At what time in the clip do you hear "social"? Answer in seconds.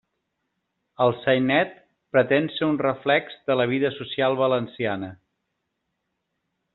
3.99-4.39